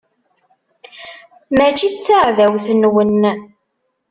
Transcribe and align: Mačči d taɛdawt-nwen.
Mačči 1.57 1.87
d 1.93 1.95
taɛdawt-nwen. 2.05 3.21